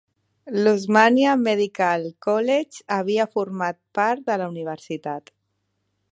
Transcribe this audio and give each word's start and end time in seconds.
L'Osmania 0.59 1.33
Medical 1.47 2.07
College 2.27 2.81
havia 2.97 3.27
format 3.35 3.79
part 3.99 4.25
de 4.31 4.39
la 4.43 4.47
universitat. 4.55 5.31